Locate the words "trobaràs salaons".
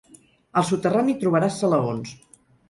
1.25-2.17